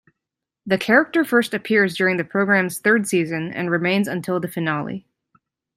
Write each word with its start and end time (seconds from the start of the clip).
The 0.65 0.79
character 0.79 1.23
first 1.23 1.53
appears 1.53 1.95
during 1.95 2.17
the 2.17 2.23
program's 2.23 2.79
third 2.79 3.05
season 3.07 3.53
and 3.53 3.69
remains 3.69 4.07
until 4.07 4.39
the 4.39 4.47
finale. 4.47 5.05